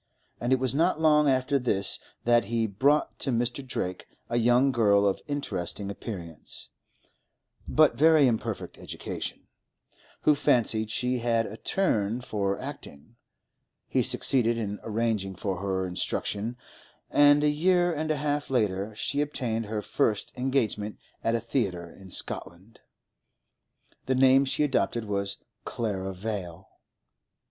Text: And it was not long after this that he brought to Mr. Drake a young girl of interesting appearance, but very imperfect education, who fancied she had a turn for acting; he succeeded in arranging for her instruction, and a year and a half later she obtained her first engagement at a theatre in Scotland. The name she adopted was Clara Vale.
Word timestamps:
And 0.39 0.51
it 0.51 0.57
was 0.57 0.73
not 0.73 0.99
long 0.99 1.29
after 1.29 1.59
this 1.59 1.99
that 2.23 2.45
he 2.45 2.65
brought 2.65 3.19
to 3.19 3.29
Mr. 3.29 3.63
Drake 3.63 4.07
a 4.29 4.37
young 4.37 4.71
girl 4.71 5.05
of 5.05 5.21
interesting 5.27 5.91
appearance, 5.91 6.69
but 7.67 7.93
very 7.99 8.25
imperfect 8.25 8.79
education, 8.79 9.45
who 10.21 10.33
fancied 10.33 10.89
she 10.89 11.19
had 11.19 11.45
a 11.45 11.55
turn 11.55 12.19
for 12.21 12.57
acting; 12.57 13.15
he 13.87 14.01
succeeded 14.01 14.57
in 14.57 14.79
arranging 14.81 15.35
for 15.35 15.57
her 15.57 15.85
instruction, 15.85 16.57
and 17.11 17.43
a 17.43 17.51
year 17.51 17.93
and 17.93 18.09
a 18.09 18.17
half 18.17 18.49
later 18.49 18.95
she 18.95 19.21
obtained 19.21 19.67
her 19.67 19.83
first 19.83 20.35
engagement 20.35 20.97
at 21.23 21.35
a 21.35 21.39
theatre 21.39 21.87
in 21.91 22.09
Scotland. 22.09 22.79
The 24.07 24.15
name 24.15 24.45
she 24.45 24.63
adopted 24.63 25.05
was 25.05 25.37
Clara 25.63 26.11
Vale. 26.11 26.67